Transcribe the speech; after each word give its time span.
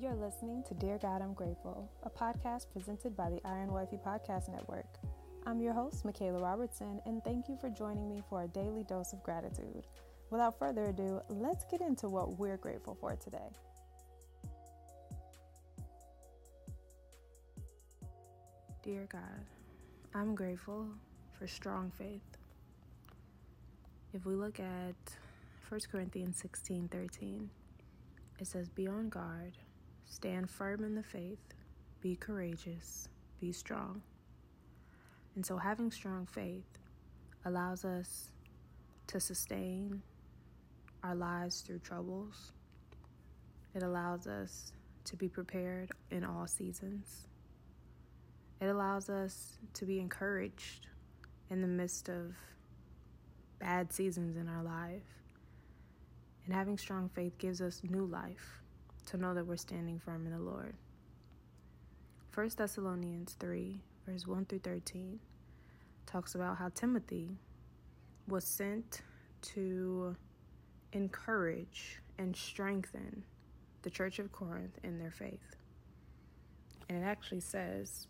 You're 0.00 0.14
listening 0.14 0.62
to 0.66 0.72
Dear 0.72 0.96
God, 0.96 1.20
I'm 1.20 1.34
Grateful, 1.34 1.86
a 2.04 2.08
podcast 2.08 2.70
presented 2.72 3.14
by 3.14 3.28
the 3.28 3.40
Iron 3.44 3.70
Wifey 3.70 3.98
Podcast 3.98 4.48
Network. 4.48 4.86
I'm 5.44 5.60
your 5.60 5.74
host, 5.74 6.06
Michaela 6.06 6.40
Robertson, 6.40 7.02
and 7.04 7.22
thank 7.22 7.50
you 7.50 7.58
for 7.60 7.68
joining 7.68 8.08
me 8.08 8.22
for 8.30 8.44
a 8.44 8.48
daily 8.48 8.82
dose 8.84 9.12
of 9.12 9.22
gratitude. 9.22 9.86
Without 10.30 10.58
further 10.58 10.84
ado, 10.84 11.20
let's 11.28 11.66
get 11.70 11.82
into 11.82 12.08
what 12.08 12.38
we're 12.38 12.56
grateful 12.56 12.96
for 12.98 13.14
today. 13.16 13.50
Dear 18.82 19.06
God, 19.12 19.44
I'm 20.14 20.34
grateful 20.34 20.86
for 21.38 21.46
strong 21.46 21.92
faith. 21.98 22.38
If 24.14 24.24
we 24.24 24.34
look 24.34 24.60
at 24.60 24.96
1 25.68 25.80
Corinthians 25.92 26.38
16 26.38 26.88
13, 26.88 27.50
it 28.38 28.46
says, 28.46 28.70
Be 28.70 28.88
on 28.88 29.10
guard, 29.10 29.52
stand 30.10 30.50
firm 30.50 30.84
in 30.84 30.94
the 30.94 31.02
faith, 31.02 31.38
be 32.00 32.16
courageous, 32.16 33.08
be 33.40 33.52
strong. 33.52 34.02
And 35.36 35.46
so, 35.46 35.56
having 35.56 35.90
strong 35.90 36.26
faith 36.26 36.78
allows 37.44 37.84
us 37.84 38.32
to 39.06 39.20
sustain 39.20 40.02
our 41.02 41.14
lives 41.14 41.60
through 41.60 41.78
troubles. 41.78 42.52
It 43.74 43.82
allows 43.82 44.26
us 44.26 44.72
to 45.04 45.16
be 45.16 45.28
prepared 45.28 45.90
in 46.10 46.24
all 46.24 46.46
seasons. 46.46 47.28
It 48.60 48.66
allows 48.66 49.08
us 49.08 49.58
to 49.74 49.86
be 49.86 50.00
encouraged 50.00 50.88
in 51.48 51.62
the 51.62 51.68
midst 51.68 52.08
of 52.08 52.34
bad 53.58 53.92
seasons 53.92 54.36
in 54.36 54.48
our 54.48 54.62
life. 54.62 55.02
And 56.44 56.54
having 56.54 56.76
strong 56.76 57.08
faith 57.14 57.38
gives 57.38 57.60
us 57.60 57.80
new 57.88 58.04
life 58.04 58.60
to 59.06 59.16
know 59.16 59.34
that 59.34 59.46
we're 59.46 59.56
standing 59.56 59.98
firm 59.98 60.26
in 60.26 60.32
the 60.32 60.38
Lord. 60.38 60.74
1 62.34 62.50
Thessalonians 62.56 63.36
3, 63.40 63.80
verse 64.06 64.26
1 64.26 64.44
through 64.46 64.60
13, 64.60 65.18
talks 66.06 66.34
about 66.34 66.56
how 66.56 66.68
Timothy 66.74 67.36
was 68.28 68.44
sent 68.44 69.02
to 69.42 70.14
encourage 70.92 72.00
and 72.18 72.36
strengthen 72.36 73.24
the 73.82 73.90
church 73.90 74.18
of 74.18 74.30
Corinth 74.32 74.78
in 74.82 74.98
their 74.98 75.10
faith. 75.10 75.56
And 76.88 77.02
it 77.02 77.06
actually 77.06 77.40
says, 77.40 78.06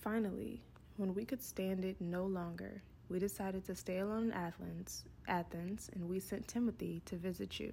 Finally, 0.00 0.62
when 0.96 1.14
we 1.14 1.24
could 1.24 1.42
stand 1.42 1.84
it 1.84 1.96
no 2.00 2.24
longer, 2.24 2.82
we 3.08 3.18
decided 3.18 3.64
to 3.66 3.74
stay 3.74 3.98
alone 3.98 4.24
in 4.24 4.32
Athens, 4.32 5.04
Athens, 5.28 5.90
and 5.94 6.08
we 6.08 6.18
sent 6.18 6.48
Timothy 6.48 7.02
to 7.06 7.16
visit 7.16 7.60
you. 7.60 7.72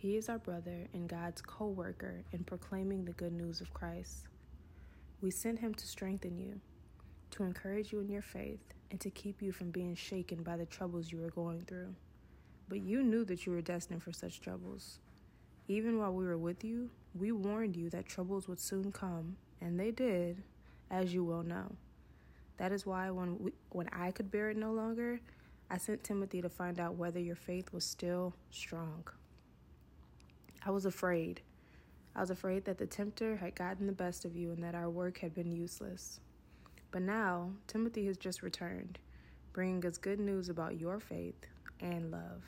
He 0.00 0.16
is 0.16 0.28
our 0.28 0.38
brother 0.38 0.86
and 0.94 1.08
God's 1.08 1.42
co 1.42 1.66
worker 1.66 2.22
in 2.30 2.44
proclaiming 2.44 3.04
the 3.04 3.10
good 3.14 3.32
news 3.32 3.60
of 3.60 3.74
Christ. 3.74 4.28
We 5.20 5.32
sent 5.32 5.58
him 5.58 5.74
to 5.74 5.88
strengthen 5.88 6.38
you, 6.38 6.60
to 7.32 7.42
encourage 7.42 7.90
you 7.90 7.98
in 7.98 8.08
your 8.08 8.22
faith, 8.22 8.60
and 8.92 9.00
to 9.00 9.10
keep 9.10 9.42
you 9.42 9.50
from 9.50 9.72
being 9.72 9.96
shaken 9.96 10.44
by 10.44 10.56
the 10.56 10.66
troubles 10.66 11.10
you 11.10 11.20
are 11.24 11.30
going 11.30 11.64
through. 11.66 11.96
But 12.68 12.78
you 12.78 13.02
knew 13.02 13.24
that 13.24 13.44
you 13.44 13.50
were 13.50 13.60
destined 13.60 14.04
for 14.04 14.12
such 14.12 14.40
troubles. 14.40 15.00
Even 15.66 15.98
while 15.98 16.14
we 16.14 16.24
were 16.24 16.38
with 16.38 16.62
you, 16.62 16.90
we 17.12 17.32
warned 17.32 17.74
you 17.74 17.90
that 17.90 18.06
troubles 18.06 18.46
would 18.46 18.60
soon 18.60 18.92
come, 18.92 19.36
and 19.60 19.80
they 19.80 19.90
did, 19.90 20.44
as 20.92 21.12
you 21.12 21.24
well 21.24 21.42
know. 21.42 21.74
That 22.58 22.70
is 22.70 22.86
why 22.86 23.10
when 23.10 23.36
we, 23.40 23.52
when 23.70 23.88
I 23.88 24.12
could 24.12 24.30
bear 24.30 24.50
it 24.50 24.56
no 24.56 24.70
longer, 24.70 25.18
I 25.68 25.78
sent 25.78 26.04
Timothy 26.04 26.40
to 26.40 26.48
find 26.48 26.78
out 26.78 26.94
whether 26.94 27.18
your 27.18 27.34
faith 27.34 27.72
was 27.72 27.84
still 27.84 28.36
strong. 28.52 29.02
I 30.68 30.70
was 30.70 30.84
afraid. 30.84 31.40
I 32.14 32.20
was 32.20 32.28
afraid 32.28 32.66
that 32.66 32.76
the 32.76 32.86
tempter 32.86 33.36
had 33.36 33.54
gotten 33.54 33.86
the 33.86 33.92
best 33.92 34.26
of 34.26 34.36
you 34.36 34.52
and 34.52 34.62
that 34.62 34.74
our 34.74 34.90
work 34.90 35.16
had 35.16 35.34
been 35.34 35.50
useless. 35.50 36.20
But 36.90 37.00
now, 37.00 37.52
Timothy 37.66 38.04
has 38.04 38.18
just 38.18 38.42
returned, 38.42 38.98
bringing 39.54 39.86
us 39.86 39.96
good 39.96 40.20
news 40.20 40.50
about 40.50 40.78
your 40.78 41.00
faith 41.00 41.46
and 41.80 42.10
love. 42.10 42.44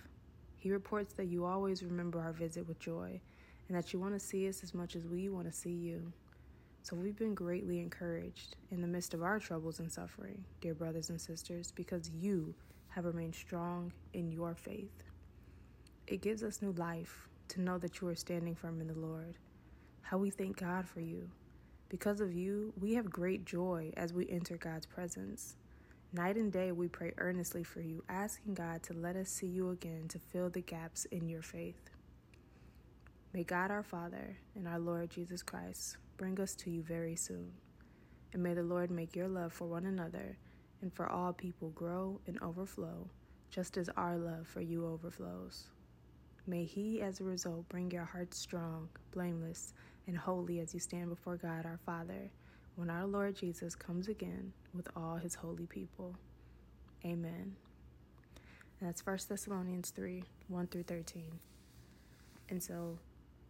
He 0.58 0.70
reports 0.70 1.14
that 1.14 1.28
you 1.28 1.46
always 1.46 1.82
remember 1.82 2.20
our 2.20 2.34
visit 2.34 2.68
with 2.68 2.78
joy 2.78 3.18
and 3.68 3.78
that 3.78 3.94
you 3.94 3.98
want 3.98 4.12
to 4.12 4.20
see 4.20 4.46
us 4.50 4.62
as 4.62 4.74
much 4.74 4.96
as 4.96 5.06
we 5.06 5.30
want 5.30 5.46
to 5.46 5.58
see 5.58 5.70
you. 5.70 6.12
So 6.82 6.96
we've 6.96 7.16
been 7.16 7.34
greatly 7.34 7.80
encouraged 7.80 8.56
in 8.70 8.82
the 8.82 8.86
midst 8.86 9.14
of 9.14 9.22
our 9.22 9.38
troubles 9.38 9.80
and 9.80 9.90
suffering, 9.90 10.44
dear 10.60 10.74
brothers 10.74 11.08
and 11.08 11.18
sisters, 11.18 11.72
because 11.74 12.10
you 12.10 12.54
have 12.88 13.06
remained 13.06 13.34
strong 13.34 13.94
in 14.12 14.30
your 14.30 14.54
faith. 14.54 15.04
It 16.06 16.20
gives 16.20 16.42
us 16.42 16.60
new 16.60 16.72
life 16.72 17.29
to 17.50 17.60
know 17.60 17.78
that 17.78 18.00
you 18.00 18.08
are 18.08 18.14
standing 18.14 18.54
firm 18.54 18.80
in 18.80 18.86
the 18.86 18.98
Lord. 18.98 19.36
How 20.02 20.18
we 20.18 20.30
thank 20.30 20.58
God 20.58 20.88
for 20.88 21.00
you. 21.00 21.28
Because 21.88 22.20
of 22.20 22.32
you, 22.32 22.72
we 22.80 22.94
have 22.94 23.10
great 23.10 23.44
joy 23.44 23.92
as 23.96 24.12
we 24.12 24.28
enter 24.30 24.56
God's 24.56 24.86
presence. 24.86 25.56
Night 26.12 26.36
and 26.36 26.52
day, 26.52 26.70
we 26.72 26.86
pray 26.86 27.12
earnestly 27.18 27.64
for 27.64 27.80
you, 27.80 28.04
asking 28.08 28.54
God 28.54 28.82
to 28.84 28.92
let 28.94 29.16
us 29.16 29.28
see 29.28 29.48
you 29.48 29.70
again 29.70 30.06
to 30.08 30.18
fill 30.18 30.48
the 30.48 30.60
gaps 30.60 31.04
in 31.06 31.28
your 31.28 31.42
faith. 31.42 31.90
May 33.32 33.44
God 33.44 33.70
our 33.70 33.82
Father 33.82 34.36
and 34.54 34.68
our 34.68 34.78
Lord 34.78 35.10
Jesus 35.10 35.42
Christ 35.42 35.96
bring 36.16 36.40
us 36.40 36.54
to 36.56 36.70
you 36.70 36.82
very 36.82 37.16
soon. 37.16 37.52
And 38.32 38.42
may 38.42 38.54
the 38.54 38.62
Lord 38.62 38.90
make 38.90 39.16
your 39.16 39.28
love 39.28 39.52
for 39.52 39.66
one 39.66 39.86
another 39.86 40.36
and 40.82 40.92
for 40.92 41.08
all 41.08 41.32
people 41.32 41.70
grow 41.70 42.20
and 42.26 42.40
overflow, 42.42 43.08
just 43.50 43.76
as 43.76 43.88
our 43.96 44.16
love 44.16 44.46
for 44.46 44.60
you 44.60 44.86
overflows. 44.86 45.66
May 46.50 46.64
He, 46.64 47.00
as 47.00 47.20
a 47.20 47.24
result, 47.24 47.68
bring 47.68 47.92
your 47.92 48.04
hearts 48.04 48.36
strong, 48.36 48.88
blameless, 49.12 49.72
and 50.08 50.18
holy 50.18 50.58
as 50.58 50.74
you 50.74 50.80
stand 50.80 51.08
before 51.08 51.36
God 51.36 51.64
our 51.64 51.78
Father 51.86 52.28
when 52.74 52.90
our 52.90 53.06
Lord 53.06 53.36
Jesus 53.36 53.76
comes 53.76 54.08
again 54.08 54.52
with 54.74 54.88
all 54.96 55.14
His 55.14 55.36
holy 55.36 55.66
people. 55.66 56.16
Amen. 57.04 57.54
And 58.80 58.88
that's 58.88 59.06
1 59.06 59.18
Thessalonians 59.28 59.90
3 59.90 60.24
1 60.48 60.66
through 60.66 60.82
13. 60.82 61.22
And 62.48 62.60
so, 62.60 62.98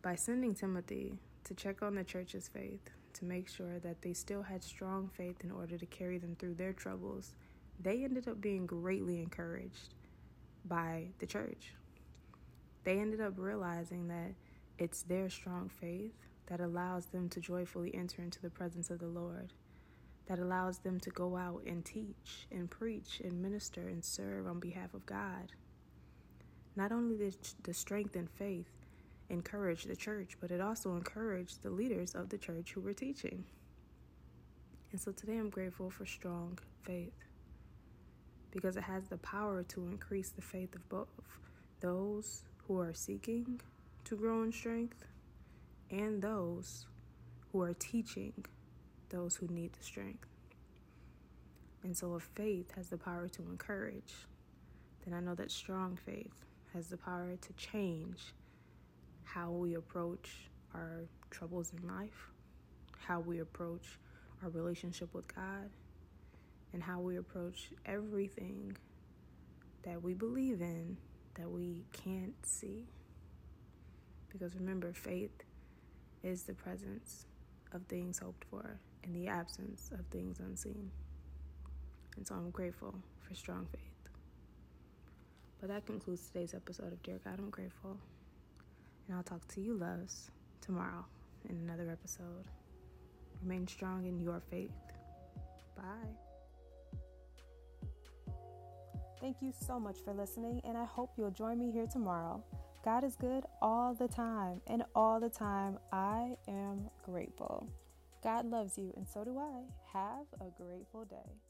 by 0.03 0.15
sending 0.15 0.55
Timothy 0.55 1.15
to 1.45 1.55
check 1.55 1.81
on 1.81 1.95
the 1.95 2.05
church's 2.05 2.49
faith, 2.49 2.91
to 3.15 3.25
make 3.25 3.49
sure 3.49 3.79
that 3.79 4.03
they 4.03 4.13
still 4.13 4.43
had 4.43 4.63
strong 4.63 5.09
faith 5.09 5.43
in 5.43 5.51
order 5.51 5.79
to 5.79 5.87
carry 5.87 6.19
them 6.19 6.37
through 6.39 6.55
their 6.55 6.75
troubles, 6.75 7.35
they 7.83 8.05
ended 8.05 8.29
up 8.29 8.43
being 8.43 8.67
greatly 8.67 9.23
encouraged 9.23 9.95
by 10.67 11.07
the 11.19 11.27
church. 11.27 11.73
They 12.85 12.99
ended 12.99 13.21
up 13.21 13.35
realizing 13.37 14.09
that 14.09 14.35
it's 14.79 15.03
their 15.03 15.29
strong 15.29 15.69
faith 15.69 16.15
that 16.47 16.61
allows 16.61 17.07
them 17.07 17.29
to 17.31 17.41
joyfully 17.41 17.95
enter 17.95 18.23
into 18.23 18.41
the 18.41 18.51
presence 18.51 18.91
of 18.91 18.99
the 18.99 19.07
Lord, 19.07 19.53
that 20.27 20.39
allows 20.39 20.79
them 20.79 20.99
to 21.01 21.11
go 21.11 21.37
out 21.37 21.63
and 21.67 21.85
teach 21.85 22.47
and 22.51 22.71
preach 22.71 23.21
and 23.23 23.43
minister 23.43 23.89
and 23.89 24.05
serve 24.05 24.47
on 24.47 24.59
behalf 24.59 24.95
of 24.95 25.07
God. 25.07 25.53
Not 26.75 26.93
only 26.93 27.17
did 27.17 27.37
the 27.63 27.75
strength 27.75 28.17
and 28.17 28.31
faith 28.31 28.71
encourage 29.29 29.85
the 29.85 29.97
church, 29.97 30.37
but 30.41 30.51
it 30.51 30.61
also 30.61 30.97
encouraged 30.97 31.63
the 31.63 31.71
leaders 31.71 32.15
of 32.15 32.31
the 32.31 32.39
church 32.39 32.73
who 32.73 32.81
were 32.81 32.95
teaching. 32.95 33.45
And 34.93 35.01
so 35.01 35.13
today 35.13 35.37
I'm 35.37 35.51
grateful 35.51 35.91
for 35.91 36.05
strong 36.05 36.59
faith 36.83 37.13
because 38.51 38.77
it 38.77 38.83
has 38.83 39.05
the 39.09 39.19
power 39.19 39.63
to 39.63 39.87
increase 39.87 40.31
the 40.31 40.43
faith 40.43 40.75
of 40.75 40.89
both 40.89 41.09
those 41.81 42.43
who 42.71 42.79
are 42.79 42.95
seeking 42.95 43.61
to 44.05 44.15
grow 44.15 44.45
in 44.45 44.53
strength 44.53 45.05
and 45.91 46.23
those 46.23 46.87
who 47.51 47.61
are 47.61 47.75
teaching 47.75 48.33
those 49.09 49.35
who 49.35 49.49
need 49.49 49.73
the 49.73 49.83
strength. 49.83 50.29
And 51.83 51.97
so, 51.97 52.15
if 52.15 52.23
faith 52.37 52.71
has 52.77 52.89
the 52.89 52.97
power 52.97 53.27
to 53.27 53.43
encourage, 53.43 54.15
then 55.05 55.15
I 55.15 55.19
know 55.19 55.35
that 55.35 55.51
strong 55.51 55.99
faith 56.07 56.45
has 56.73 56.87
the 56.87 56.97
power 56.97 57.35
to 57.41 57.53
change 57.55 58.35
how 59.25 59.51
we 59.51 59.75
approach 59.75 60.49
our 60.73 61.01
troubles 61.33 61.73
in 61.77 61.89
life, 61.89 62.29
how 63.01 63.19
we 63.19 63.41
approach 63.41 63.99
our 64.45 64.51
relationship 64.51 65.13
with 65.13 65.27
God, 65.35 65.71
and 66.73 66.81
how 66.81 67.01
we 67.01 67.17
approach 67.17 67.71
everything 67.85 68.77
that 69.83 70.01
we 70.01 70.15
believe 70.15 70.61
in 70.61 70.97
that 71.35 71.51
we 71.51 71.85
can't 71.93 72.35
see. 72.45 72.87
Because 74.31 74.55
remember, 74.55 74.93
faith 74.93 75.43
is 76.23 76.45
the 76.45 76.55
presence 76.55 77.27
of 77.73 77.83
things 77.87 78.19
hoped 78.19 78.45
for 78.51 78.79
and 79.05 79.15
the 79.15 79.29
absence 79.29 79.91
of 79.93 80.07
things 80.07 80.39
unseen. 80.39 80.91
And 82.17 82.27
so 82.27 82.35
I'm 82.35 82.51
grateful 82.51 82.95
for 83.21 83.35
strong 83.35 83.67
faith. 83.71 83.83
But 85.61 85.69
that 85.69 85.87
concludes 85.87 86.27
today's 86.27 86.55
episode 86.55 86.93
of 86.93 87.03
Dear 87.03 87.21
God, 87.25 87.39
I'm 87.39 87.51
Grateful. 87.51 87.99
And 89.09 89.17
I'll 89.17 89.23
talk 89.23 89.47
to 89.49 89.61
you, 89.61 89.75
loves, 89.75 90.31
tomorrow 90.61 91.05
in 91.49 91.57
another 91.57 91.91
episode. 91.91 92.47
Remain 93.43 93.67
strong 93.67 94.07
in 94.07 94.21
your 94.21 94.41
faith. 94.51 94.71
Bye. 95.77 96.30
Thank 99.21 99.43
you 99.43 99.53
so 99.67 99.79
much 99.79 99.99
for 100.03 100.15
listening, 100.15 100.63
and 100.65 100.79
I 100.79 100.85
hope 100.85 101.11
you'll 101.17 101.31
join 101.31 101.59
me 101.59 101.71
here 101.71 101.87
tomorrow 101.87 102.43
God 102.83 103.05
is 103.05 103.15
good 103.15 103.45
all 103.61 103.93
the 103.93 104.09
time, 104.09 104.63
and 104.67 104.83
all 104.95 105.21
the 105.21 105.29
time 105.29 105.79
I 105.93 106.37
am 106.49 106.89
grateful. 107.05 107.69
God 108.23 108.47
loves 108.47 108.79
you, 108.79 108.93
and 108.97 109.07
so 109.07 109.23
do 109.23 109.39
I. 109.39 109.65
Have 109.93 110.27
a 110.41 110.51
grateful 110.63 111.05
day. 111.05 111.50